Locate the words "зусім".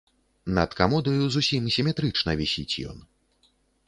1.35-1.63